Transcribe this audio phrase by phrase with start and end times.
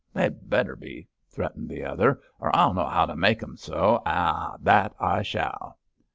[0.15, 4.01] 'They'd better be,' threatened the other, 'or I'll know how to make 'em so.
[4.03, 5.77] Ah, that I shall.'